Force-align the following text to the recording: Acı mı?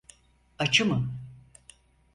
Acı 0.59 0.85
mı? 0.85 1.09